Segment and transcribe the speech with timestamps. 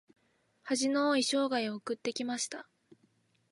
[0.63, 2.67] 恥の多い生涯を送ってきました。